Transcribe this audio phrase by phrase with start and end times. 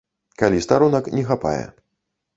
[0.41, 1.63] Калі старонак не хапае.